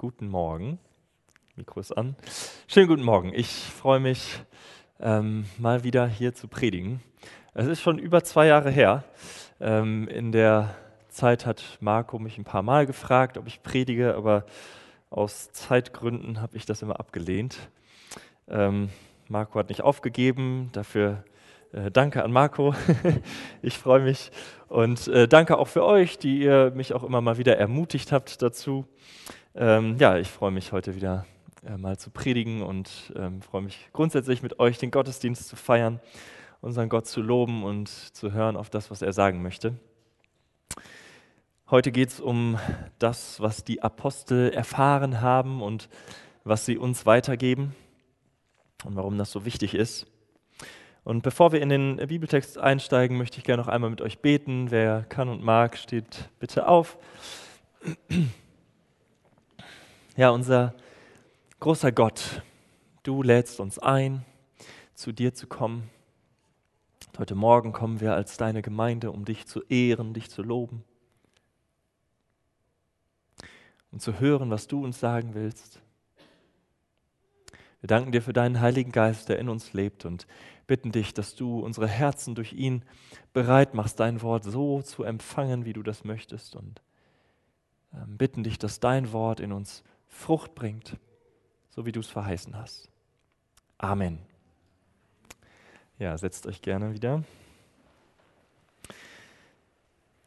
[0.00, 0.78] Guten Morgen.
[1.56, 2.16] Mikro ist an.
[2.68, 3.34] Schönen guten Morgen.
[3.34, 4.40] Ich freue mich,
[4.98, 7.02] ähm, mal wieder hier zu predigen.
[7.52, 9.04] Es ist schon über zwei Jahre her.
[9.60, 10.74] Ähm, in der
[11.10, 14.46] Zeit hat Marco mich ein paar Mal gefragt, ob ich predige, aber
[15.10, 17.58] aus Zeitgründen habe ich das immer abgelehnt.
[18.48, 18.88] Ähm,
[19.28, 21.24] Marco hat nicht aufgegeben, dafür
[21.72, 22.74] äh, danke an Marco.
[23.60, 24.32] ich freue mich
[24.68, 28.40] und äh, danke auch für euch, die ihr mich auch immer mal wieder ermutigt habt
[28.40, 28.86] dazu.
[29.54, 31.26] Ähm, ja, ich freue mich heute wieder
[31.66, 35.98] äh, mal zu predigen und ähm, freue mich grundsätzlich mit euch den Gottesdienst zu feiern,
[36.60, 39.74] unseren Gott zu loben und zu hören auf das, was er sagen möchte.
[41.68, 42.58] Heute geht es um
[43.00, 45.88] das, was die Apostel erfahren haben und
[46.44, 47.74] was sie uns weitergeben
[48.84, 50.06] und warum das so wichtig ist.
[51.02, 54.70] Und bevor wir in den Bibeltext einsteigen, möchte ich gerne noch einmal mit euch beten.
[54.70, 56.98] Wer kann und mag, steht bitte auf.
[60.20, 60.74] Ja, unser
[61.60, 62.42] großer Gott,
[63.04, 64.26] du lädst uns ein,
[64.92, 65.88] zu dir zu kommen.
[67.16, 70.84] Heute Morgen kommen wir als deine Gemeinde, um dich zu ehren, dich zu loben
[73.90, 75.80] und zu hören, was du uns sagen willst.
[77.80, 80.26] Wir danken dir für deinen Heiligen Geist, der in uns lebt und
[80.66, 82.84] bitten dich, dass du unsere Herzen durch ihn
[83.32, 86.82] bereit machst, dein Wort so zu empfangen, wie du das möchtest und
[87.94, 90.98] ähm, bitten dich, dass dein Wort in uns Frucht bringt,
[91.70, 92.90] so wie du es verheißen hast.
[93.78, 94.18] Amen.
[95.98, 97.22] Ja, setzt euch gerne wieder.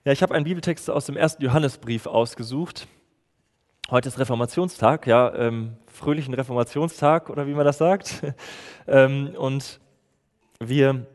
[0.06, 2.88] Ja, ich habe einen Bibeltext aus dem ersten Johannesbrief ausgesucht.
[3.92, 8.23] Heute ist Reformationstag, ja, ähm, fröhlichen Reformationstag oder wie man das sagt.
[8.88, 9.80] ähm, und
[10.59, 11.06] wir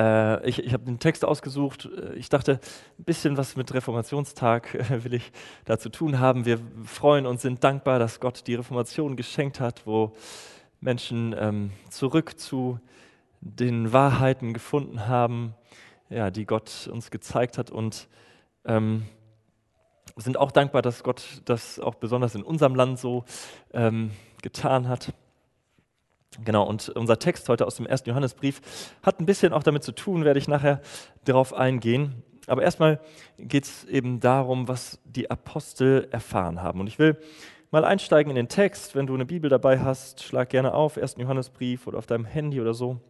[0.00, 1.88] äh, ich, ich habe den Text ausgesucht.
[2.14, 2.60] Ich dachte,
[2.98, 5.30] ein bisschen was mit Reformationstag äh, will ich
[5.64, 6.46] da zu tun haben.
[6.46, 10.12] Wir freuen uns, sind dankbar, dass Gott die Reformation geschenkt hat, wo
[10.80, 12.80] Menschen ähm, zurück zu
[13.42, 15.54] den Wahrheiten gefunden haben,
[16.08, 18.08] ja, die Gott uns gezeigt hat und
[18.64, 19.04] ähm,
[20.16, 23.24] sind auch dankbar, dass Gott das auch besonders in unserem Land so
[23.72, 24.10] ähm,
[24.42, 25.12] getan hat.
[26.44, 28.60] Genau, und unser Text heute aus dem ersten Johannesbrief
[29.02, 30.80] hat ein bisschen auch damit zu tun, werde ich nachher
[31.24, 32.22] darauf eingehen.
[32.46, 33.00] Aber erstmal
[33.36, 36.80] geht es eben darum, was die Apostel erfahren haben.
[36.80, 37.20] Und ich will
[37.70, 38.94] mal einsteigen in den Text.
[38.94, 41.16] Wenn du eine Bibel dabei hast, schlag gerne auf, 1.
[41.18, 43.00] Johannesbrief oder auf deinem Handy oder so.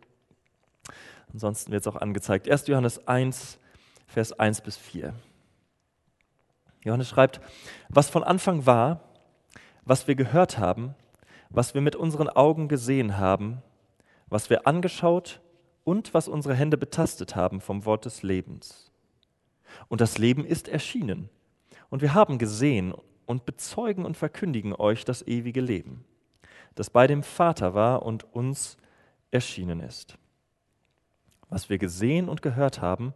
[1.33, 2.51] Ansonsten wird es auch angezeigt.
[2.51, 2.67] 1.
[2.67, 3.59] Johannes 1,
[4.07, 5.15] Vers 1 bis 4.
[6.85, 7.41] Johannes schreibt,
[7.89, 9.01] was von Anfang war,
[9.85, 10.95] was wir gehört haben,
[11.51, 13.63] was wir mit unseren Augen gesehen haben,
[14.29, 15.41] was wir angeschaut
[15.85, 18.93] und was unsere Hände betastet haben vom Wort des Lebens.
[19.89, 21.29] Und das Leben ist erschienen.
[21.91, 22.95] Und wir haben gesehen
[23.27, 26.05] und bezeugen und verkündigen euch das ewige Leben,
[26.77, 28.77] das bei dem Vater war und uns
[29.33, 30.17] erschienen ist.
[31.49, 33.13] Was wir gesehen und gehört haben,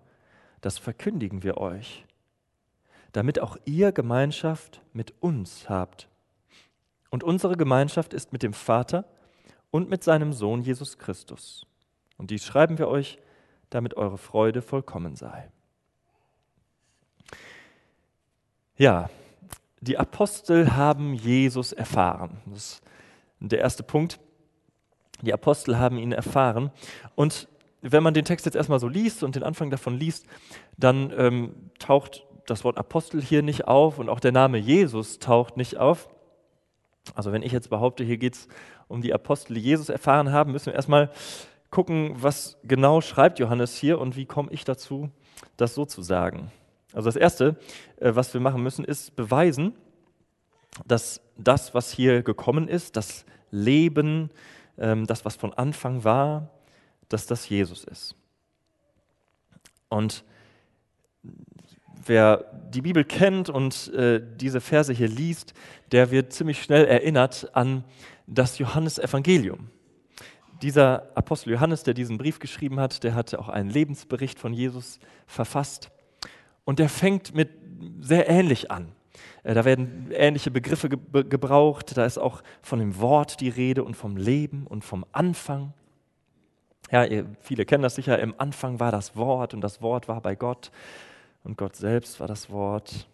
[0.60, 2.04] das verkündigen wir euch,
[3.12, 6.08] damit auch ihr Gemeinschaft mit uns habt
[7.14, 9.04] und unsere Gemeinschaft ist mit dem Vater
[9.70, 11.64] und mit seinem Sohn Jesus Christus.
[12.16, 13.20] Und dies schreiben wir euch,
[13.70, 15.48] damit eure Freude vollkommen sei.
[18.76, 19.10] Ja,
[19.80, 22.42] die Apostel haben Jesus erfahren.
[22.46, 22.82] Das ist
[23.38, 24.18] der erste Punkt.
[25.22, 26.72] Die Apostel haben ihn erfahren.
[27.14, 27.46] Und
[27.80, 30.26] wenn man den Text jetzt erstmal so liest und den Anfang davon liest,
[30.76, 35.56] dann ähm, taucht das Wort Apostel hier nicht auf und auch der Name Jesus taucht
[35.56, 36.08] nicht auf.
[37.14, 38.48] Also wenn ich jetzt behaupte, hier geht es
[38.88, 41.10] um die Apostel, die Jesus erfahren haben, müssen wir erstmal
[41.70, 45.10] gucken, was genau schreibt Johannes hier und wie komme ich dazu,
[45.56, 46.50] das so zu sagen.
[46.92, 47.56] Also das Erste,
[47.96, 49.74] äh, was wir machen müssen, ist beweisen,
[50.86, 54.30] dass das, was hier gekommen ist, das Leben,
[54.78, 56.50] ähm, das, was von Anfang war,
[57.08, 58.14] dass das Jesus ist.
[59.88, 60.24] Und
[62.08, 65.54] wer die Bibel kennt und äh, diese Verse hier liest,
[65.92, 67.84] der wird ziemlich schnell erinnert an
[68.26, 69.70] das Johannesevangelium.
[70.62, 74.98] Dieser Apostel Johannes, der diesen Brief geschrieben hat, der hatte auch einen Lebensbericht von Jesus
[75.26, 75.90] verfasst.
[76.64, 77.50] Und der fängt mit
[78.00, 78.92] sehr ähnlich an.
[79.42, 81.96] Äh, da werden ähnliche Begriffe ge gebraucht.
[81.96, 85.72] Da ist auch von dem Wort die Rede und vom Leben und vom Anfang.
[86.90, 88.18] Ja, ihr, viele kennen das sicher.
[88.18, 90.70] Im Anfang war das Wort und das Wort war bei Gott
[91.44, 93.06] und Gott selbst war das Wort.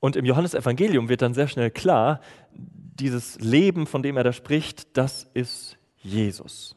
[0.00, 2.20] Und im Johannesevangelium wird dann sehr schnell klar,
[2.52, 6.76] dieses Leben, von dem er da spricht, das ist Jesus.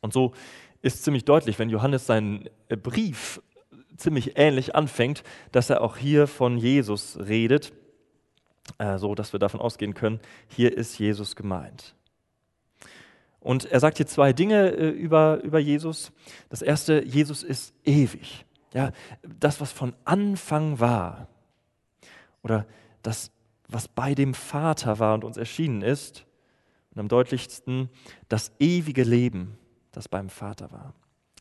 [0.00, 0.32] Und so
[0.80, 3.42] ist ziemlich deutlich, wenn Johannes seinen Brief
[3.96, 5.22] ziemlich ähnlich anfängt,
[5.52, 7.72] dass er auch hier von Jesus redet.
[8.78, 11.94] äh, so dass wir davon ausgehen können, hier ist Jesus gemeint.
[13.40, 16.12] Und er sagt hier zwei Dinge äh, über, über Jesus.
[16.48, 18.44] Das erste, Jesus ist ewig.
[18.72, 18.92] Ja,
[19.22, 21.28] das, was von Anfang war,
[22.42, 22.66] oder
[23.02, 23.30] das,
[23.68, 26.26] was bei dem Vater war und uns erschienen ist,
[26.94, 27.88] und am deutlichsten
[28.28, 29.56] das ewige Leben,
[29.92, 30.94] das beim Vater war.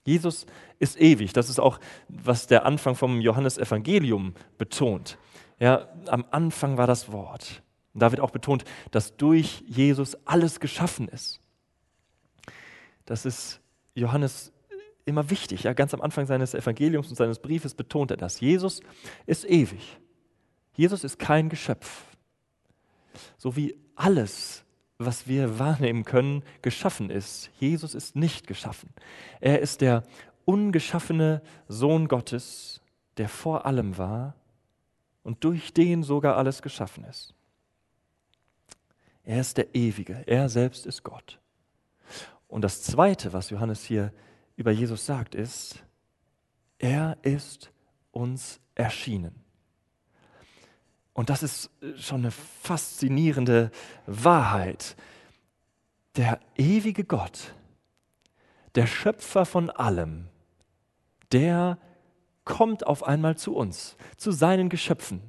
[0.05, 0.45] Jesus
[0.79, 1.33] ist ewig.
[1.33, 5.17] Das ist auch, was der Anfang vom Johannesevangelium betont.
[5.59, 7.61] Ja, am Anfang war das Wort.
[7.93, 11.39] Und da wird auch betont, dass durch Jesus alles geschaffen ist.
[13.05, 13.59] Das ist
[13.93, 14.53] Johannes
[15.05, 15.63] immer wichtig.
[15.63, 18.39] Ja, ganz am Anfang seines Evangeliums und seines Briefes betont er das.
[18.39, 18.81] Jesus
[19.25, 19.99] ist ewig.
[20.73, 22.05] Jesus ist kein Geschöpf.
[23.37, 24.63] So wie alles
[25.05, 27.49] was wir wahrnehmen können, geschaffen ist.
[27.59, 28.89] Jesus ist nicht geschaffen.
[29.39, 30.03] Er ist der
[30.45, 32.81] ungeschaffene Sohn Gottes,
[33.17, 34.35] der vor allem war
[35.23, 37.33] und durch den sogar alles geschaffen ist.
[39.23, 41.39] Er ist der Ewige, er selbst ist Gott.
[42.47, 44.11] Und das Zweite, was Johannes hier
[44.55, 45.83] über Jesus sagt, ist,
[46.77, 47.71] er ist
[48.11, 49.35] uns erschienen.
[51.13, 53.71] Und das ist äh, schon eine faszinierende
[54.05, 54.95] Wahrheit.
[56.15, 57.53] Der ewige Gott,
[58.75, 60.27] der Schöpfer von allem,
[61.31, 61.77] der
[62.43, 65.21] kommt auf einmal zu uns, zu seinen Geschöpfen.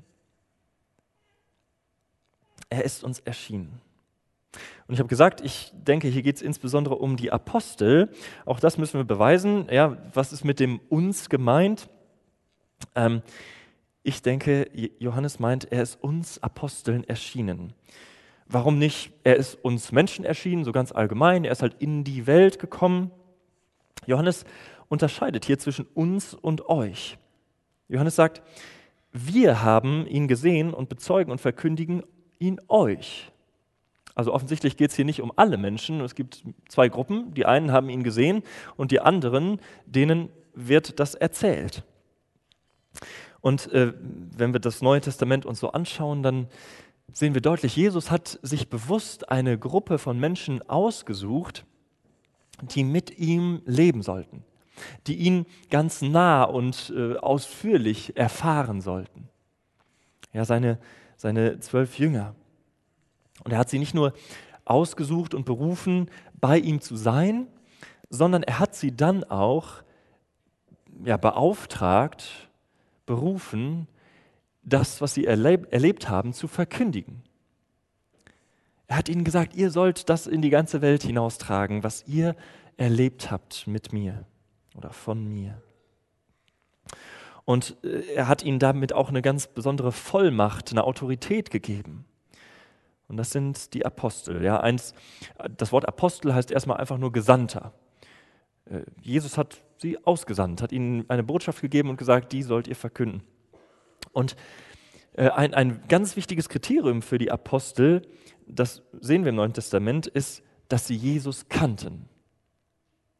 [2.68, 3.80] Er ist uns erschienen.
[4.86, 8.10] Und ich habe gesagt, ich denke, hier geht es insbesondere um die Apostel.
[8.44, 9.66] Auch das müssen wir beweisen.
[9.70, 11.88] Ja, was ist mit dem uns gemeint?
[12.94, 13.22] Ähm,
[14.02, 14.68] ich denke,
[14.98, 17.72] Johannes meint, er ist uns Aposteln erschienen.
[18.46, 19.12] Warum nicht?
[19.24, 21.44] Er ist uns Menschen erschienen, so ganz allgemein.
[21.44, 23.10] Er ist halt in die Welt gekommen.
[24.06, 24.44] Johannes
[24.88, 27.16] unterscheidet hier zwischen uns und euch.
[27.88, 28.42] Johannes sagt,
[29.12, 32.02] wir haben ihn gesehen und bezeugen und verkündigen
[32.38, 33.30] ihn euch.
[34.14, 36.00] Also offensichtlich geht es hier nicht um alle Menschen.
[36.00, 37.34] Es gibt zwei Gruppen.
[37.34, 38.42] Die einen haben ihn gesehen
[38.76, 41.82] und die anderen, denen wird das erzählt.
[43.40, 43.92] Und äh,
[44.36, 46.46] wenn wir das Neue Testament uns so anschauen, dann
[47.12, 51.64] sehen wir deutlich, Jesus hat sich bewusst eine Gruppe von Menschen ausgesucht,
[52.62, 54.44] die mit ihm leben sollten,
[55.06, 59.28] die ihn ganz nah und äh, ausführlich erfahren sollten.
[60.32, 60.78] Ja, seine,
[61.16, 62.34] seine zwölf Jünger.
[63.44, 64.12] Und er hat sie nicht nur
[64.64, 66.10] ausgesucht und berufen,
[66.40, 67.48] bei ihm zu sein,
[68.08, 69.82] sondern er hat sie dann auch
[71.04, 72.48] ja, beauftragt,
[73.06, 73.88] berufen,
[74.62, 77.22] das, was sie erleb erlebt haben, zu verkündigen.
[78.86, 82.36] Er hat ihnen gesagt, ihr sollt das in die ganze Welt hinaustragen, was ihr
[82.76, 84.24] erlebt habt mit mir
[84.76, 85.60] oder von mir.
[87.44, 92.04] Und äh, er hat ihnen damit auch eine ganz besondere Vollmacht, eine Autorität gegeben.
[93.12, 94.42] Und das sind die Apostel.
[94.42, 94.94] Ja, eins,
[95.58, 97.74] das Wort Apostel heißt erstmal einfach nur Gesandter.
[98.64, 102.74] Äh, Jesus hat sie ausgesandt, hat ihnen eine Botschaft gegeben und gesagt, die sollt ihr
[102.74, 103.22] verkünden.
[104.12, 104.34] Und
[105.12, 108.00] äh, ein, ein ganz wichtiges Kriterium für die Apostel,
[108.46, 112.08] das sehen wir im Neuen Testament, ist, dass sie Jesus kannten.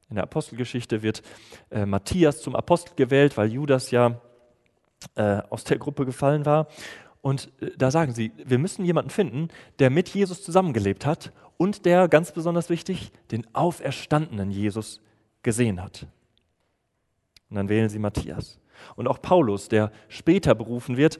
[0.08, 1.22] In der Apostelgeschichte wird
[1.70, 4.22] äh, Matthias zum Apostel gewählt, weil Judas ja
[5.16, 6.68] äh, aus der Gruppe gefallen war.
[7.22, 9.48] Und äh, da sagen sie, wir müssen jemanden finden,
[9.78, 15.00] der mit Jesus zusammengelebt hat und der, ganz besonders wichtig, den auferstandenen Jesus
[15.42, 16.06] gesehen hat.
[17.48, 18.58] Und dann wählen sie Matthias.
[18.96, 21.18] Und auch Paulus, der später berufen wird,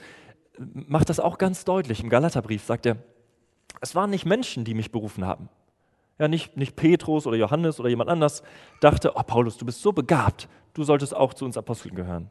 [0.59, 2.03] macht das auch ganz deutlich.
[2.03, 2.97] Im Galaterbrief sagt er,
[3.81, 5.49] es waren nicht Menschen, die mich berufen haben.
[6.19, 8.43] Ja, nicht, nicht Petrus oder Johannes oder jemand anders
[8.81, 12.31] dachte, oh Paulus, du bist so begabt, du solltest auch zu uns Aposteln gehören.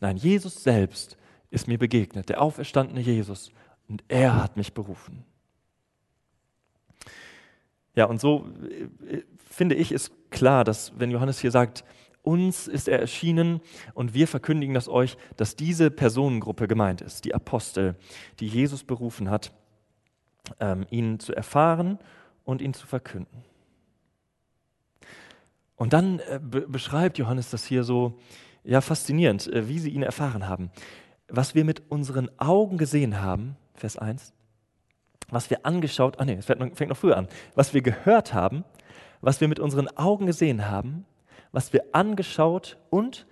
[0.00, 1.16] Nein, Jesus selbst
[1.50, 3.52] ist mir begegnet, der auferstandene Jesus,
[3.88, 5.24] und er hat mich berufen.
[7.96, 8.46] Ja, und so
[9.08, 11.84] äh, finde ich, ist klar, dass wenn Johannes hier sagt,
[12.22, 13.60] uns ist er erschienen
[13.94, 17.96] und wir verkündigen das euch, dass diese Personengruppe gemeint ist, die Apostel,
[18.38, 19.52] die Jesus berufen hat,
[20.60, 21.98] ähm, ihn zu erfahren
[22.44, 23.44] und ihn zu verkünden.
[25.76, 28.18] Und dann äh, be beschreibt Johannes das hier so
[28.64, 30.70] ja, faszinierend, äh, wie sie ihn erfahren haben.
[31.30, 34.32] Was wir mit unseren Augen gesehen haben, Vers 1,
[35.28, 38.64] was wir angeschaut, ah nee, es fängt noch früher an, was wir gehört haben,
[39.20, 41.04] was wir mit unseren Augen gesehen haben,
[41.52, 43.26] was wir angeschaut und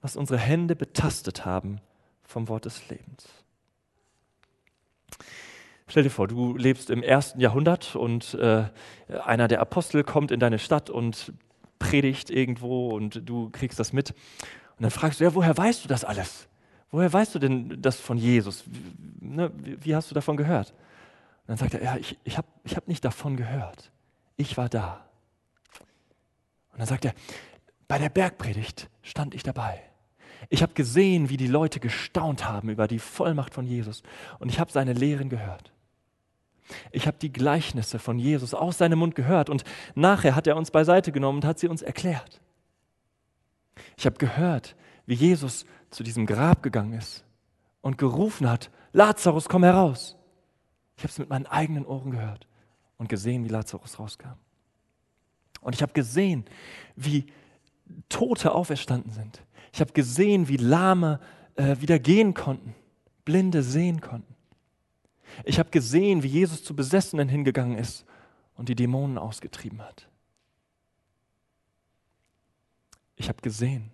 [0.00, 1.80] was unsere Hände betastet haben
[2.22, 3.26] vom Wort des Lebens.
[5.88, 8.64] Stell dir vor, du lebst im ersten Jahrhundert und äh,
[9.24, 11.32] einer der Apostel kommt in deine Stadt und
[11.78, 14.10] predigt irgendwo und du kriegst das mit.
[14.10, 16.48] Und dann fragst du, ja, woher weißt du das alles?
[16.90, 18.64] Woher weißt du denn das von Jesus?
[19.20, 20.70] ne, wie, hast du davon gehört?
[20.70, 23.90] Und dann sagt er, ja, ich, ich habe ich hab nicht davon gehört.
[24.36, 25.04] Ich war da.
[26.72, 27.14] Und dann sagt er,
[27.88, 29.80] bei der Bergpredigt stand ich dabei.
[30.48, 34.02] Ich habe gesehen, wie die Leute gestaunt haben über die Vollmacht von Jesus.
[34.38, 35.72] Und ich habe seine Lehren gehört.
[36.90, 39.62] Ich habe die Gleichnisse von Jesus aus seinem Mund gehört und
[39.94, 42.40] nachher hat er uns beiseite genommen und hat sie uns erklärt.
[43.96, 44.74] Ich habe gehört,
[45.06, 47.24] wie Jesus zu diesem Grab gegangen ist
[47.80, 50.16] und gerufen hat, Lazarus, komm heraus.
[50.96, 52.46] Ich habe es mit meinen eigenen Ohren gehört
[52.96, 54.34] und gesehen, wie Lazarus rauskam.
[55.60, 56.44] Und ich habe gesehen,
[56.94, 57.26] wie
[58.08, 59.42] Tote auferstanden sind.
[59.72, 61.20] Ich habe gesehen, wie Lahme
[61.54, 62.74] äh, wieder gehen konnten,
[63.24, 64.34] Blinde sehen konnten.
[65.44, 68.06] Ich habe gesehen, wie Jesus zu Besessenen hingegangen ist
[68.54, 70.08] und die Dämonen ausgetrieben hat.
[73.16, 73.90] Ich habe gesehen,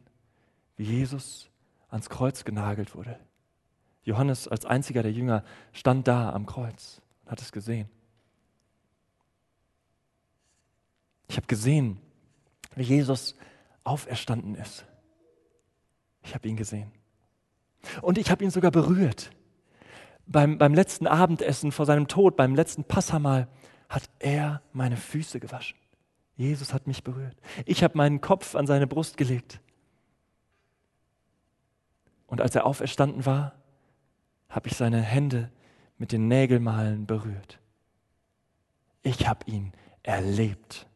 [0.83, 1.51] Jesus
[1.89, 3.19] ans Kreuz genagelt wurde.
[4.05, 7.89] Johannes als einziger der Jünger stand da am Kreuz und hat es gesehen.
[11.29, 11.99] Ich habe gesehen,
[12.75, 13.37] wie Jesus
[13.85, 14.85] auferstanden ist.
[16.23, 16.91] Ich habe ihn gesehen.
[18.01, 19.31] Und ich habe ihn sogar berührt.
[20.27, 23.49] Beim, beim letzten Abendessen vor seinem Tod, beim letzten Passamal,
[23.89, 25.79] hat er meine Füße gewaschen.
[26.37, 27.37] Jesus hat mich berührt.
[27.67, 29.61] Ich habe meinen Kopf an seine Brust gelegt.
[32.33, 33.53] Und als er auferstanden war,
[34.49, 35.51] habe ich seine Hände
[35.99, 37.59] mit den Nägelmalen berührt.
[39.03, 40.87] Ich habe ihn erlebt.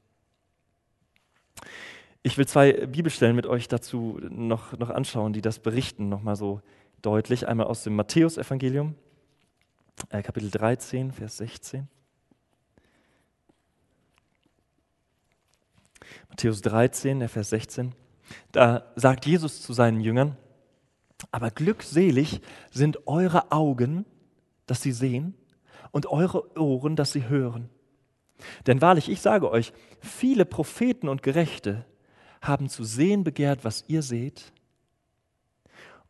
[2.22, 6.62] Ich will zwei Bibelstellen mit euch dazu noch, noch anschauen, die das berichten, nochmal so
[7.02, 7.46] deutlich.
[7.46, 8.94] Einmal aus dem Matthäusevangelium,
[10.08, 11.86] äh, Kapitel 13, Vers 16.
[16.30, 17.94] Matthäus 13, der Vers 16.
[18.52, 20.38] Da sagt Jesus zu seinen Jüngern,
[21.36, 22.40] aber glückselig
[22.70, 24.06] sind eure Augen,
[24.64, 25.34] dass sie sehen,
[25.90, 27.68] und eure Ohren, dass sie hören.
[28.66, 31.84] Denn wahrlich, ich sage euch, viele Propheten und Gerechte
[32.40, 34.50] haben zu sehen begehrt, was ihr seht,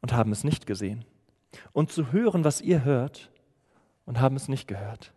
[0.00, 1.04] und haben es nicht gesehen,
[1.72, 3.32] und zu hören, was ihr hört,
[4.04, 5.12] und haben es nicht gehört.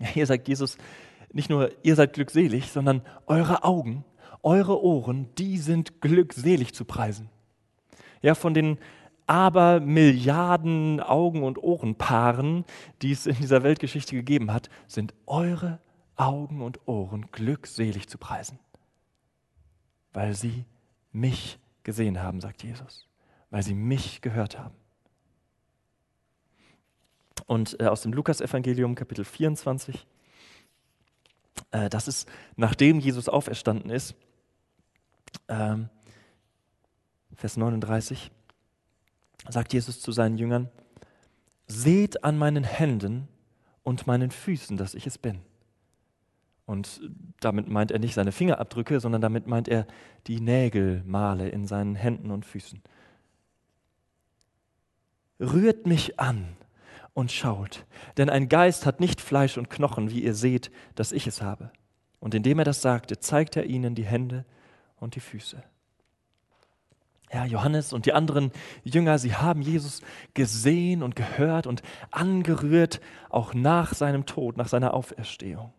[0.00, 0.76] Ja, hier sagt Jesus
[1.32, 4.04] nicht nur, ihr seid glückselig, sondern eure Augen,
[4.42, 7.30] eure Ohren, die sind glückselig zu preisen.
[8.22, 8.78] Ja, von den
[9.26, 12.64] aber Milliarden Augen- und Ohrenpaaren,
[13.00, 15.78] die es in dieser Weltgeschichte gegeben hat, sind eure
[16.16, 18.58] Augen und Ohren glückselig zu preisen
[20.12, 20.64] weil sie
[21.12, 23.08] mich gesehen haben, sagt Jesus,
[23.50, 24.74] weil sie mich gehört haben.
[27.46, 30.06] Und äh, aus dem Lukasevangelium Kapitel 24,
[31.72, 34.14] äh, das ist, nachdem Jesus auferstanden ist,
[35.48, 35.88] ähm,
[37.40, 38.30] Vers 39,
[39.48, 40.68] sagt Jesus zu seinen Jüngern,
[41.66, 43.28] seht an meinen Händen
[43.82, 45.40] und meinen Füßen, dass ich es bin.
[46.66, 47.00] Und
[47.40, 49.86] damit meint er nicht seine Fingerabdrücke, sondern damit meint er
[50.26, 52.82] die Nägelmale in seinen Händen und Füßen.
[55.40, 56.58] Rührt mich an
[57.14, 57.86] und schaut,
[58.18, 61.72] denn ein Geist hat nicht Fleisch und Knochen, wie ihr seht, dass ich es habe.
[62.18, 64.44] Und indem er das sagte, zeigt er ihnen die Hände
[64.96, 65.64] und die Füße.
[67.32, 68.50] Ja, Johannes und die anderen
[68.82, 70.00] Jünger, sie haben Jesus
[70.34, 75.72] gesehen und gehört und angerührt, auch nach seinem Tod, nach seiner Auferstehung.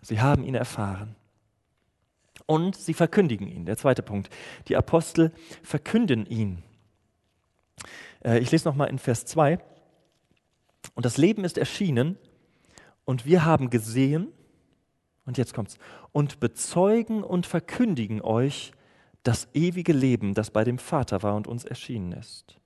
[0.00, 1.16] Sie haben ihn erfahren.
[2.46, 3.66] Und sie verkündigen ihn.
[3.66, 4.30] Der zweite Punkt.
[4.68, 6.62] Die Apostel verkünden ihn.
[8.24, 9.58] Äh, ich lese nochmal in Vers 2.
[10.94, 12.16] Und das Leben ist erschienen
[13.04, 14.32] und wir haben gesehen,
[15.26, 15.78] und jetzt kommt's,
[16.12, 18.72] und bezeugen und verkündigen euch
[19.22, 22.56] das ewige Leben, das bei dem Vater war und uns erschienen ist.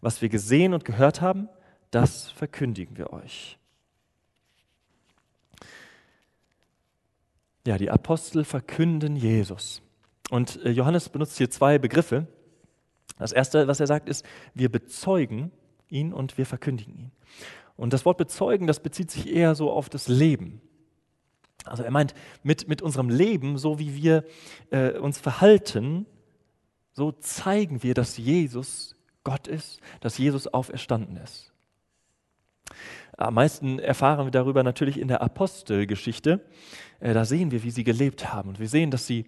[0.00, 1.48] Was wir gesehen und gehört haben,
[1.90, 3.58] das verkündigen wir euch.
[7.66, 9.82] Ja, die Apostel verkünden Jesus.
[10.30, 12.26] Und äh, Johannes benutzt hier zwei Begriffe.
[13.18, 14.24] Das erste, was er sagt, ist,
[14.54, 15.52] wir bezeugen
[15.88, 17.12] ihn und wir verkündigen ihn.
[17.76, 20.60] Und das Wort bezeugen, das bezieht sich eher so auf das Leben.
[21.64, 24.24] Also er meint, mit, mit unserem Leben, so wie wir
[24.70, 26.06] äh, uns verhalten,
[26.92, 31.52] so zeigen wir, dass Jesus Gott ist, dass Jesus auferstanden ist.
[33.16, 36.40] Am meisten erfahren wir darüber natürlich in der Apostelgeschichte.
[37.00, 38.50] Äh, da sehen wir, wie sie gelebt haben.
[38.50, 39.26] Und wir sehen, dass sie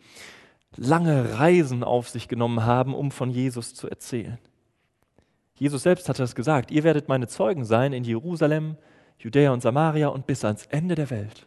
[0.76, 4.38] lange Reisen auf sich genommen haben, um von Jesus zu erzählen.
[5.56, 8.76] Jesus selbst hatte das gesagt, ihr werdet meine Zeugen sein in Jerusalem,
[9.18, 11.46] Judäa und Samaria und bis ans Ende der Welt.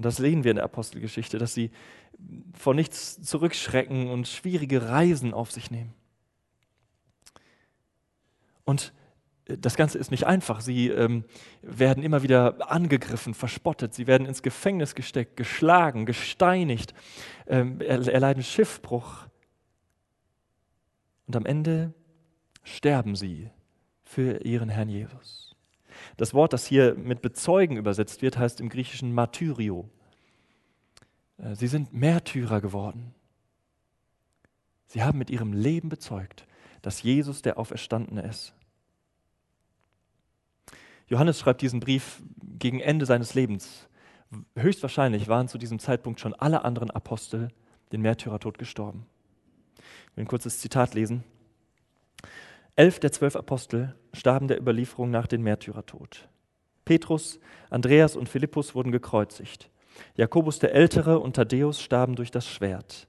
[0.00, 1.70] Und das sehen wir in der Apostelgeschichte, dass sie
[2.54, 5.92] vor nichts zurückschrecken und schwierige Reisen auf sich nehmen.
[8.64, 8.94] Und
[9.44, 10.62] das Ganze ist nicht einfach.
[10.62, 11.26] Sie ähm,
[11.60, 16.94] werden immer wieder angegriffen, verspottet, sie werden ins Gefängnis gesteckt, geschlagen, gesteinigt,
[17.46, 19.26] ähm, erleiden Schiffbruch.
[21.26, 21.92] Und am Ende
[22.62, 23.50] sterben sie
[24.02, 25.49] für ihren Herrn Jesus.
[26.16, 29.88] Das Wort, das hier mit bezeugen übersetzt wird, heißt im Griechischen Martyrio.
[31.38, 33.14] Äh, sie sind Märtyrer geworden.
[34.86, 36.46] Sie haben mit ihrem Leben bezeugt,
[36.82, 38.54] dass Jesus der Auferstandene ist.
[41.06, 42.22] Johannes schreibt diesen Brief
[42.58, 43.88] gegen Ende seines Lebens.
[44.56, 47.48] Höchstwahrscheinlich waren zu diesem Zeitpunkt schon alle anderen Apostel
[47.92, 49.06] den Märtyrertod gestorben.
[49.76, 51.24] Ich will ein kurzes Zitat lesen.
[52.80, 56.30] Elf der zwölf Apostel starben der Überlieferung nach den Märtyrertod.
[56.86, 59.68] Petrus, Andreas und Philippus wurden gekreuzigt.
[60.16, 63.06] Jakobus der Ältere und Thaddäus starben durch das Schwert.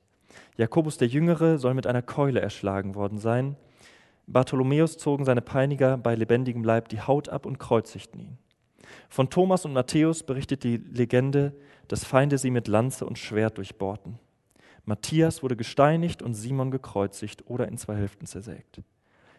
[0.58, 3.56] Jakobus der Jüngere soll mit einer Keule erschlagen worden sein.
[4.28, 8.38] Bartholomäus zogen seine Peiniger bei lebendigem Leib die Haut ab und kreuzigten ihn.
[9.08, 11.54] Von Thomas und Matthäus berichtet die Legende,
[11.88, 14.20] dass Feinde sie mit Lanze und Schwert durchbohrten.
[14.84, 18.82] Matthias wurde gesteinigt und Simon gekreuzigt oder in zwei Hälften zersägt.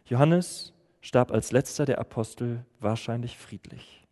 [0.07, 4.07] Johannes starb als letzter der Apostel wahrscheinlich friedlich.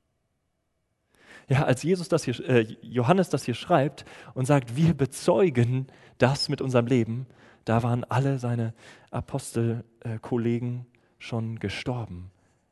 [1.49, 4.04] Ja, als Jesus das hier, äh, Johannes das hier schreibt
[4.35, 7.26] und sagt, wir bezeugen das mit unserem Leben,
[7.64, 8.73] da waren alle seine
[9.11, 10.87] Apostelkollegen
[11.18, 12.30] schon gestorben,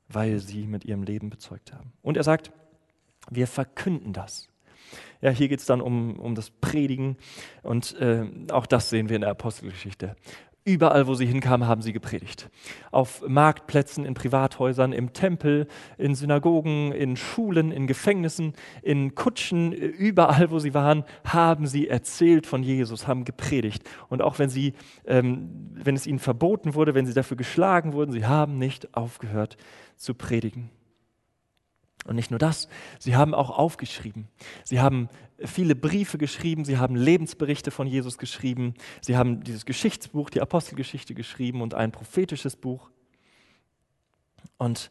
[0.08, 1.92] weil sie mit ihrem Leben bezeugt haben.
[2.02, 2.52] Und er sagt,
[3.30, 4.48] wir verkünden das.
[5.20, 7.16] Ja, hier geht es dann um, um das Predigen
[7.62, 10.14] und äh, auch das sehen wir in der Apostelgeschichte.
[10.68, 12.50] Überall, wo sie hinkamen, haben sie gepredigt.
[12.90, 20.50] Auf Marktplätzen, in Privathäusern, im Tempel, in Synagogen, in Schulen, in Gefängnissen, in Kutschen, überall,
[20.50, 23.82] wo sie waren, haben sie erzählt von Jesus, haben gepredigt.
[24.10, 24.74] Und auch wenn, sie,
[25.06, 29.56] ähm, wenn es ihnen verboten wurde, wenn sie dafür geschlagen wurden, sie haben nicht aufgehört
[29.96, 30.68] zu predigen.
[32.08, 32.68] Und nicht nur das,
[32.98, 34.28] sie haben auch aufgeschrieben.
[34.64, 35.10] Sie haben
[35.44, 41.14] viele Briefe geschrieben, sie haben Lebensberichte von Jesus geschrieben, sie haben dieses Geschichtsbuch, die Apostelgeschichte
[41.14, 42.88] geschrieben und ein prophetisches Buch.
[44.56, 44.90] Und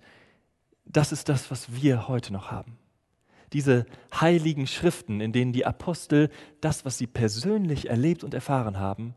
[0.86, 2.78] das ist das, was wir heute noch haben.
[3.52, 6.30] Diese heiligen Schriften, in denen die Apostel
[6.62, 9.16] das, was sie persönlich erlebt und erfahren haben,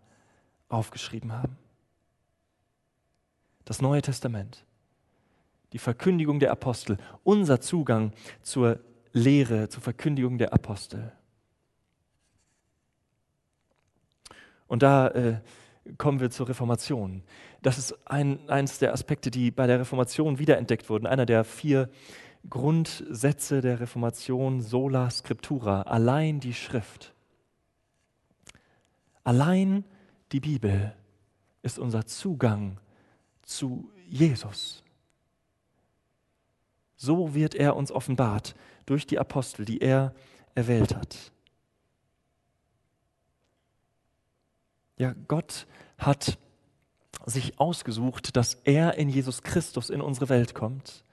[0.71, 1.59] aufgeschrieben haben.
[3.67, 4.65] Das Neue Testament
[5.73, 8.81] die Verkündigung der Apostel, unser Zugang zur
[9.13, 11.13] Lehre, zur Verkündigung der Apostel.
[14.67, 15.41] Und da äh,
[15.99, 17.23] kommen wir zur Reformation.
[17.63, 21.07] Das ist ein, eines der Aspekte, die bei der Reformation wiederentdeckt wurden.
[21.07, 21.91] Einer der vier
[22.49, 27.13] Grundsätze der Reformation, sola scriptura, allein die Schrift.
[29.25, 29.85] Allein
[30.33, 30.95] die Bibel
[31.63, 32.79] ist unser Zugang
[33.43, 34.83] zu Jesus.
[37.03, 40.15] So wird er uns offenbart durch die Apostel, die er
[40.55, 41.33] erwählt hat.
[44.99, 46.37] Ja, Gott hat
[47.25, 51.07] sich ausgesucht, dass er in Jesus Christus in unsere Welt kommt,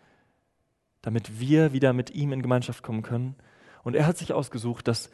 [1.04, 3.38] damit wir wieder mit ihm in Gemeinschaft kommen können.
[3.84, 5.10] Und er hat sich ausgesucht, dass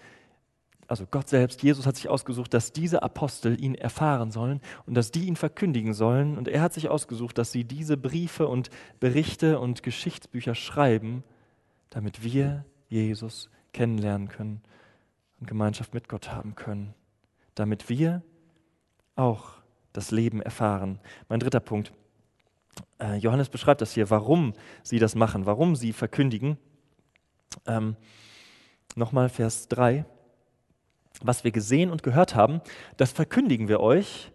[0.93, 5.10] also Gott selbst, Jesus hat sich ausgesucht, dass diese Apostel ihn erfahren sollen und dass
[5.10, 6.38] die ihn verkündigen sollen.
[6.38, 11.23] Und er hat sich ausgesucht, dass sie diese Briefe und Berichte und Geschichtsbücher schreiben,
[11.89, 14.62] damit wir Jesus kennenlernen können
[15.39, 16.93] und Gemeinschaft mit Gott haben können.
[17.56, 18.21] Damit wir
[19.15, 19.53] auch
[19.93, 20.99] das Leben erfahren.
[21.27, 21.91] Mein dritter Punkt.
[22.99, 24.53] Äh, Johannes beschreibt das hier, warum
[24.84, 26.60] sie das machen, warum sie verkündigen.
[27.65, 27.95] Ähm,
[28.95, 30.06] Nochmal Vers 3
[31.23, 32.62] was wir gesehen und gehört haben,
[32.97, 34.31] das verkündigen wir euch,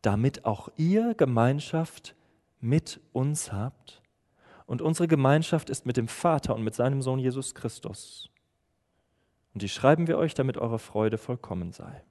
[0.00, 2.16] damit auch ihr Gemeinschaft
[2.60, 4.02] mit uns habt.
[4.66, 8.30] Und unsere Gemeinschaft ist mit dem Vater und mit seinem Sohn Jesus Christus.
[9.54, 12.02] Und die schreiben wir euch, damit eure Freude vollkommen sei.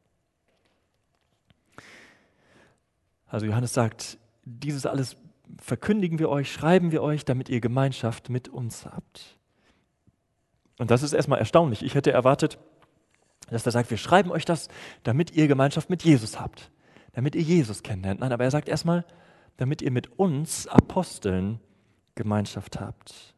[3.27, 5.15] Also Johannes sagt, dieses alles
[5.59, 9.37] verkündigen wir euch, schreiben wir euch, damit ihr Gemeinschaft mit uns habt.
[10.77, 11.83] Und das ist erstmal erstaunlich.
[11.83, 12.59] Ich hätte erwartet,
[13.51, 14.69] dass er sagt, wir schreiben euch das,
[15.03, 16.71] damit ihr Gemeinschaft mit Jesus habt,
[17.13, 18.21] damit ihr Jesus kennenlernt.
[18.21, 19.05] Nein, aber er sagt erstmal,
[19.57, 21.59] damit ihr mit uns Aposteln
[22.15, 23.35] Gemeinschaft habt.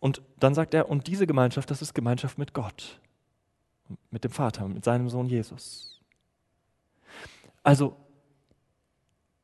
[0.00, 3.00] Und dann sagt er, und diese Gemeinschaft, das ist Gemeinschaft mit Gott,
[4.10, 6.00] mit dem Vater, mit seinem Sohn Jesus.
[7.62, 7.96] Also,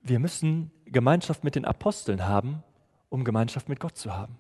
[0.01, 2.63] wir müssen Gemeinschaft mit den Aposteln haben,
[3.09, 4.39] um Gemeinschaft mit Gott zu haben.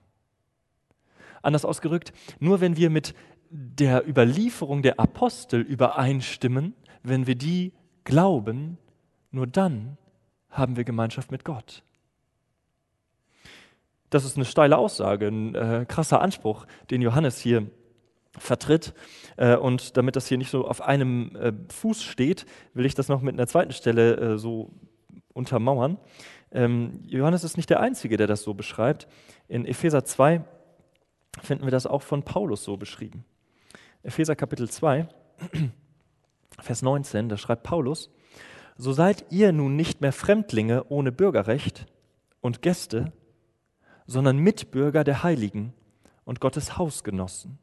[1.46, 3.14] Anders ausgerückt, nur wenn wir mit
[3.50, 7.72] der Überlieferung der Apostel übereinstimmen, wenn wir die
[8.04, 8.78] glauben,
[9.30, 9.96] nur dann
[10.50, 11.82] haben wir Gemeinschaft mit Gott.
[14.10, 17.66] Das ist eine steile Aussage, ein äh, krasser Anspruch, den Johannes hier
[18.38, 18.94] vertritt.
[19.36, 23.08] Äh, und damit das hier nicht so auf einem äh, Fuß steht, will ich das
[23.08, 24.70] noch mit einer zweiten Stelle äh, so
[25.32, 25.98] untermauern.
[26.52, 29.08] Ähm, Johannes ist nicht der Einzige, der das so beschreibt.
[29.48, 30.44] In Epheser 2
[31.42, 33.24] finden wir das auch von Paulus so beschrieben.
[34.02, 35.08] Epheser Kapitel 2,
[36.60, 38.10] Vers 19, da schreibt Paulus,
[38.76, 41.86] so seid ihr nun nicht mehr Fremdlinge ohne Bürgerrecht
[42.40, 43.12] und Gäste,
[44.06, 45.72] sondern Mitbürger der Heiligen
[46.24, 47.58] und Gottes Hausgenossen.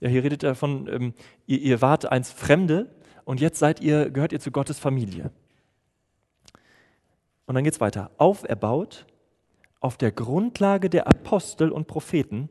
[0.00, 1.14] Ja, hier redet er davon, ähm,
[1.46, 5.30] ihr, ihr wart einst Fremde und jetzt seid ihr, gehört ihr zu Gottes Familie.
[7.46, 8.10] Und dann geht es weiter.
[8.18, 9.06] Auferbaut
[9.84, 12.48] auf der Grundlage der Apostel und Propheten,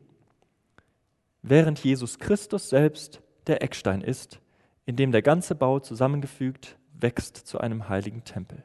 [1.42, 4.40] während Jesus Christus selbst der Eckstein ist,
[4.86, 8.62] in dem der ganze Bau zusammengefügt wächst zu einem heiligen Tempel.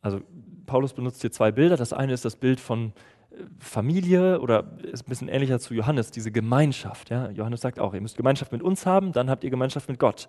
[0.00, 0.20] Also
[0.66, 1.76] Paulus benutzt hier zwei Bilder.
[1.76, 2.92] Das eine ist das Bild von
[3.30, 7.08] äh, Familie oder ist ein bisschen ähnlicher zu Johannes, diese Gemeinschaft.
[7.08, 7.30] Ja?
[7.30, 10.26] Johannes sagt auch, ihr müsst Gemeinschaft mit uns haben, dann habt ihr Gemeinschaft mit Gott.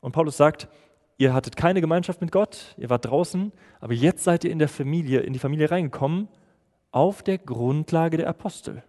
[0.00, 0.68] Und Paulus sagt,
[1.20, 4.68] ihr hattet keine Gemeinschaft mit Gott, ihr wart draußen, aber jetzt seid ihr in der
[4.68, 6.28] Familie, in die Familie reingekommen,
[6.92, 8.82] auf der Grundlage der Apostel.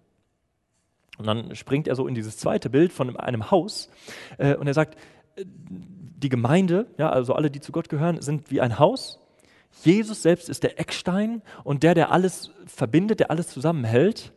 [1.18, 3.90] Und dann springt er so in dieses zweite Bild von einem Haus
[4.38, 4.98] äh, und er sagt,
[5.36, 9.20] äh, die Gemeinde, ja, also alle, die zu Gott gehören, sind wie ein Haus.
[9.84, 14.32] Jesus selbst ist der Eckstein und der, der alles verbindet, der alles zusammenhält.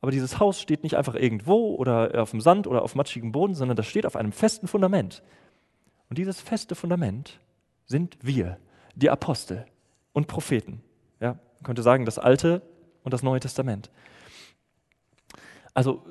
[0.00, 3.54] Aber dieses Haus steht nicht einfach irgendwo oder auf dem Sand oder auf matschigem Boden,
[3.54, 5.22] sondern das steht auf einem festen Fundament.
[6.08, 7.40] Und dieses feste Fundament
[7.86, 8.58] sind wir,
[8.94, 9.66] die Apostel
[10.12, 10.82] und Propheten.
[11.20, 12.62] Ja, man könnte sagen, das Alte
[13.02, 13.90] und das Neue Testament.
[15.74, 16.06] Also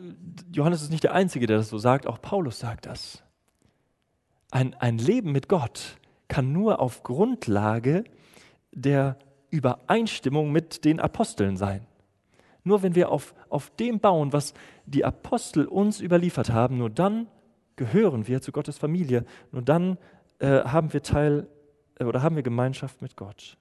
[0.52, 3.24] Johannes ist nicht der Einzige, der das so sagt, auch Paulus sagt das.
[4.52, 8.04] Ein, ein Leben mit Gott kann nur auf Grundlage
[8.72, 9.18] der
[9.50, 11.88] Übereinstimmung mit den Aposteln sein.
[12.64, 14.54] Nur wenn wir auf, auf dem bauen, was
[14.86, 17.28] die Apostel uns überliefert haben, nur dann
[17.76, 19.26] gehören wir zu Gottes Familie.
[19.52, 19.98] Nur dann
[20.40, 21.48] äh, haben wir Teil
[22.00, 23.58] äh, oder haben wir Gemeinschaft mit Gott.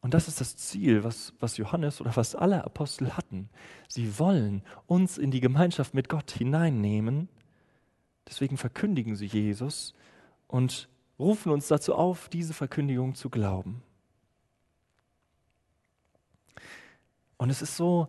[0.00, 3.48] Und das ist das Ziel, was, was Johannes oder was alle Apostel hatten.
[3.88, 7.30] Sie wollen uns in die Gemeinschaft mit Gott hineinnehmen.
[8.28, 9.94] Deswegen verkündigen sie Jesus
[10.46, 13.82] und rufen uns dazu auf, diese Verkündigung zu glauben.
[17.38, 18.08] Und es ist so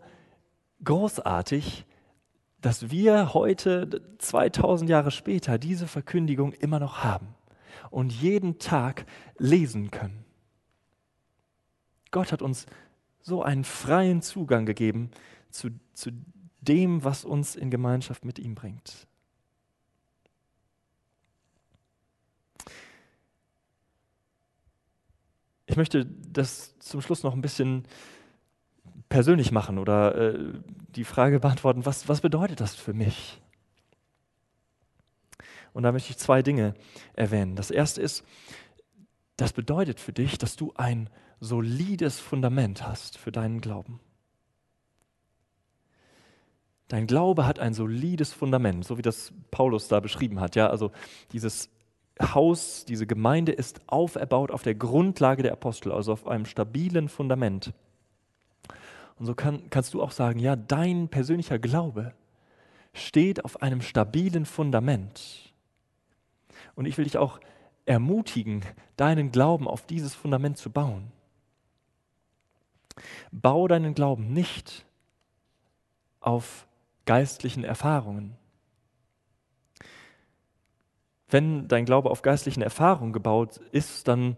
[0.84, 1.86] großartig,
[2.66, 7.36] dass wir heute, 2000 Jahre später, diese Verkündigung immer noch haben
[7.92, 9.06] und jeden Tag
[9.38, 10.26] lesen können.
[12.10, 12.66] Gott hat uns
[13.22, 15.12] so einen freien Zugang gegeben
[15.52, 16.10] zu, zu
[16.60, 19.06] dem, was uns in Gemeinschaft mit ihm bringt.
[25.68, 27.84] Ich möchte das zum Schluss noch ein bisschen
[29.16, 30.52] persönlich machen oder äh,
[30.90, 33.42] die Frage beantworten, was, was bedeutet das für mich?
[35.72, 36.74] Und da möchte ich zwei Dinge
[37.14, 37.56] erwähnen.
[37.56, 38.26] Das erste ist,
[39.38, 44.02] das bedeutet für dich, dass du ein solides Fundament hast für deinen Glauben.
[46.90, 50.58] Dein Glaube hat ein solides Fundament, so wie das Paulus da beschrieben hat.
[50.58, 50.92] Ja, also
[51.32, 51.70] dieses
[52.22, 57.74] Haus, diese Gemeinde ist auferbaut auf der Grundlage der Apostel, also auf einem stabilen Fundament.
[59.18, 62.14] Und so kann, kannst du auch sagen, ja, dein persönlicher Glaube
[62.94, 65.54] steht auf einem stabilen Fundament.
[66.76, 67.40] Und ich will dich auch
[67.86, 68.64] ermutigen,
[68.98, 71.12] deinen Glauben auf dieses Fundament zu bauen.
[73.32, 74.86] Bau deinen Glauben nicht
[76.20, 76.68] auf
[77.06, 78.36] geistlichen Erfahrungen.
[81.28, 84.38] Wenn dein Glaube auf geistlichen Erfahrungen gebaut ist, dann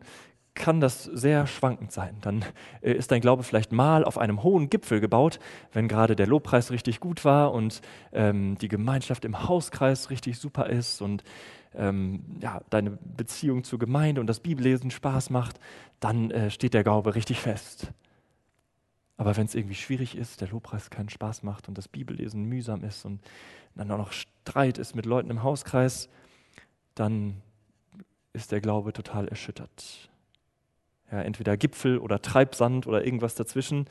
[0.57, 2.17] kann das sehr schwankend sein.
[2.21, 2.43] Dann
[2.81, 5.39] äh, ist dein Glaube vielleicht mal auf einem hohen Gipfel gebaut,
[5.71, 10.67] wenn gerade der Lobpreis richtig gut war und ähm, die Gemeinschaft im Hauskreis richtig super
[10.67, 11.23] ist und
[11.75, 15.59] ähm, ja, deine Beziehung zur Gemeinde und das Bibellesen Spaß macht,
[15.99, 17.93] dann äh, steht der Glaube richtig fest.
[19.15, 22.83] Aber wenn es irgendwie schwierig ist, der Lobpreis keinen Spaß macht und das Bibellesen mühsam
[22.83, 23.21] ist und
[23.75, 26.09] dann auch noch Streit ist mit Leuten im Hauskreis,
[26.95, 27.41] dann
[28.33, 30.09] ist der Glaube total erschüttert
[31.11, 33.85] ja, entweder Gipfel oder Treibsand oder irgendwas dazwischen.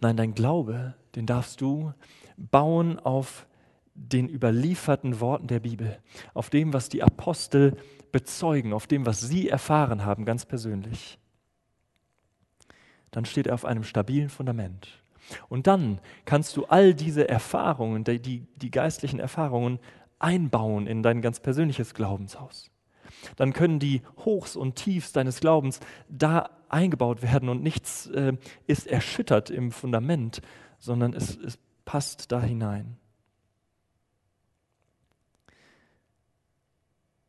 [0.00, 1.92] Nein, dein Glaube, den darfst du
[2.36, 3.46] bauen auf
[3.94, 5.98] den überlieferten Worten der Bibel,
[6.34, 7.76] auf dem, was die Apostel
[8.12, 11.18] bezeugen, auf dem, was sie erfahren haben, ganz persönlich.
[13.10, 15.02] Dann steht er auf einem stabilen Fundament.
[15.48, 19.78] Und dann kannst du all diese Erfahrungen, die, die, die geistlichen Erfahrungen
[20.18, 22.70] einbauen in dein ganz persönliches Glaubenshaus.
[23.36, 28.34] Dann können die Hochs und Tiefs deines Glaubens da eingebaut werden und nichts äh,
[28.66, 30.42] ist erschüttert im Fundament,
[30.78, 32.96] sondern es, es passt da hinein.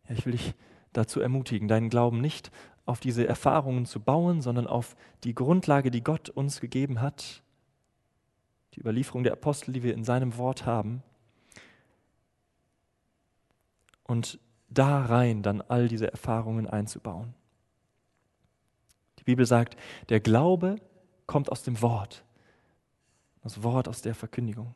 [0.08, 0.54] Ja, ich will dich
[0.94, 2.52] dazu ermutigen, deinen Glauben nicht
[2.86, 7.44] auf diese Erfahrungen zu bauen, sondern auf die Grundlage, die Gott uns gegeben hat,
[8.74, 11.04] die Überlieferung der Apostel, die wir in seinem Wort haben.
[14.04, 17.34] Und da rein dann all diese Erfahrungen einzubauen.
[19.20, 19.78] Die Bibel sagt,
[20.10, 20.78] der Glaube
[21.26, 22.24] kommt aus dem Wort,
[23.44, 24.74] das Wort aus der Verkündigung.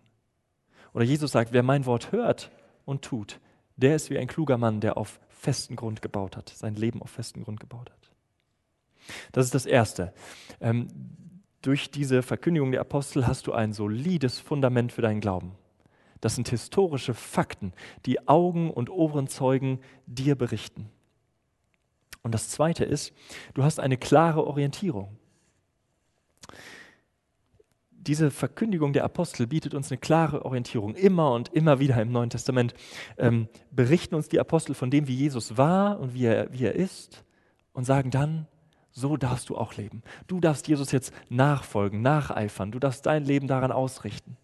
[0.93, 2.51] Oder Jesus sagt, wer mein Wort hört
[2.85, 3.39] und tut,
[3.77, 7.09] der ist wie ein kluger Mann, der auf festen Grund gebaut hat, sein Leben auf
[7.09, 8.11] festen Grund gebaut hat.
[9.31, 10.13] Das ist das Erste.
[10.61, 10.87] Ähm,
[11.61, 15.53] durch diese Verkündigung der Apostel hast du ein solides Fundament für deinen Glauben.
[16.23, 17.73] Das sind historische Fakten,
[18.05, 20.89] die Augen und Ohrenzeugen dir berichten.
[22.21, 23.11] Und das Zweite ist,
[23.55, 25.17] du hast eine klare Orientierung.
[27.91, 30.95] Diese Verkündigung der Apostel bietet uns eine klare Orientierung.
[30.95, 32.73] Immer und immer wieder im Neuen Testament
[33.17, 36.75] ähm, berichten uns die Apostel von dem, wie Jesus war und wie er, wie er
[36.75, 37.25] ist
[37.73, 38.47] und sagen dann,
[38.91, 40.03] so darfst du auch leben.
[40.27, 42.71] Du darfst Jesus jetzt nachfolgen, nacheifern.
[42.71, 44.37] Du darfst dein Leben daran ausrichten.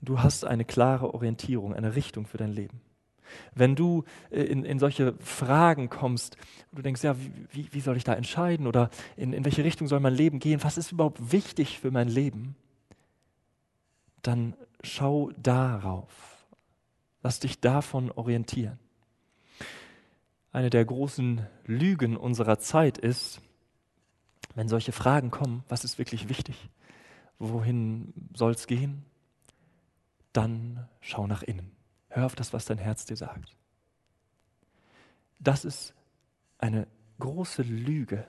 [0.00, 2.80] Du hast eine klare Orientierung, eine Richtung für dein Leben.
[3.54, 6.36] Wenn du äh, in, in solche Fragen kommst,
[6.72, 7.16] du denkst, ja,
[7.52, 10.62] wie, wie soll ich da entscheiden oder in, in welche Richtung soll mein Leben gehen,
[10.62, 12.56] was ist überhaupt wichtig für mein Leben,
[14.22, 16.46] dann schau darauf.
[17.22, 18.78] Lass dich davon orientieren.
[20.52, 23.40] Eine der großen Lügen unserer Zeit ist,
[24.54, 26.68] wenn solche Fragen kommen, was ist wirklich wichtig?
[27.38, 29.04] Wohin soll es gehen?
[30.38, 31.72] Dann schau nach innen.
[32.10, 33.56] Hör auf das, was dein Herz dir sagt.
[35.40, 35.94] Das ist
[36.58, 36.86] eine
[37.18, 38.24] große Lüge.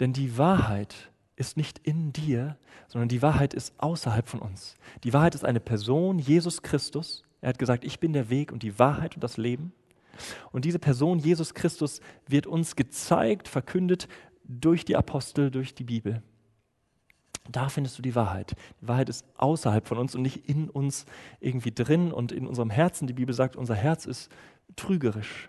[0.00, 4.74] Denn die Wahrheit ist nicht in dir, sondern die Wahrheit ist außerhalb von uns.
[5.04, 7.22] Die Wahrheit ist eine Person, Jesus Christus.
[7.40, 9.72] Er hat gesagt, ich bin der Weg und die Wahrheit und das Leben.
[10.50, 14.08] Und diese Person, Jesus Christus, wird uns gezeigt, verkündet
[14.42, 16.24] durch die Apostel, durch die Bibel.
[17.50, 18.56] Da findest du die Wahrheit.
[18.80, 21.06] Die Wahrheit ist außerhalb von uns und nicht in uns
[21.40, 23.06] irgendwie drin und in unserem Herzen.
[23.06, 24.30] Die Bibel sagt, unser Herz ist
[24.76, 25.48] trügerisch.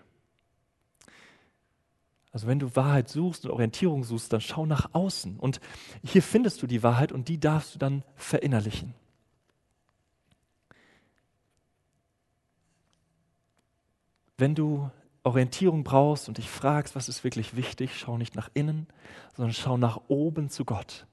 [2.30, 5.38] Also wenn du Wahrheit suchst und Orientierung suchst, dann schau nach außen.
[5.38, 5.60] Und
[6.04, 8.94] hier findest du die Wahrheit und die darfst du dann verinnerlichen.
[14.36, 14.88] Wenn du
[15.24, 18.86] Orientierung brauchst und dich fragst, was ist wirklich wichtig, schau nicht nach innen,
[19.36, 21.06] sondern schau nach oben zu Gott.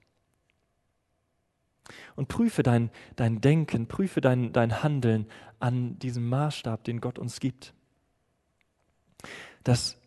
[2.15, 5.27] Und prüfe dein, dein Denken, prüfe dein, dein Handeln
[5.59, 7.73] an diesem Maßstab, den Gott uns gibt.
[9.63, 9.97] Das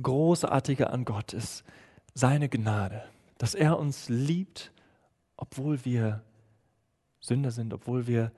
[0.00, 1.64] Großartige an Gott ist
[2.14, 3.02] seine Gnade,
[3.38, 4.72] dass er uns liebt,
[5.36, 6.22] obwohl wir
[7.20, 8.32] Sünder sind, obwohl wir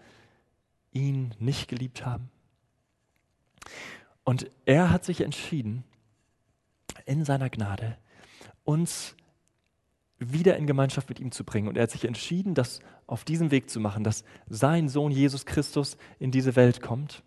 [0.93, 2.31] ihn nicht geliebt haben.
[4.25, 5.85] Und er hat sich entschieden,
[7.07, 7.97] in seiner Gnade
[8.65, 9.17] uns
[10.19, 11.69] wieder in Gemeinschaft mit ihm zu bringen.
[11.69, 15.47] Und er hat sich entschieden, das auf diesem Weg zu machen, dass sein Sohn Jesus
[15.47, 17.23] Christus in diese Welt kommt.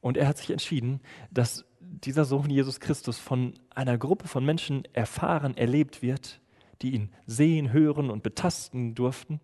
[0.00, 4.84] Und er hat sich entschieden, dass dieser Sohn Jesus Christus von einer Gruppe von Menschen
[4.92, 6.40] erfahren, erlebt wird,
[6.82, 9.40] die ihn sehen, hören und betasten durften.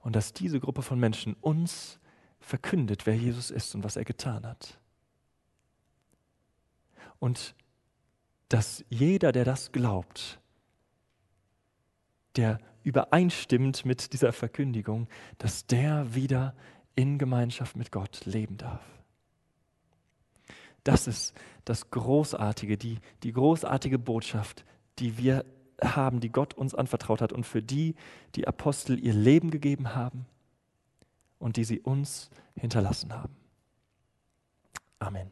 [0.00, 2.00] Und dass diese Gruppe von Menschen uns
[2.40, 4.78] verkündet, wer Jesus ist und was er getan hat.
[7.18, 7.54] Und
[8.48, 10.40] dass jeder, der das glaubt,
[12.40, 16.54] der übereinstimmt mit dieser Verkündigung, dass der wieder
[16.94, 18.80] in Gemeinschaft mit Gott leben darf.
[20.82, 21.34] Das ist
[21.66, 24.64] das Großartige, die, die großartige Botschaft,
[24.98, 25.44] die wir
[25.82, 27.94] haben, die Gott uns anvertraut hat und für die
[28.34, 30.24] die Apostel ihr Leben gegeben haben
[31.38, 33.36] und die sie uns hinterlassen haben.
[34.98, 35.30] Amen.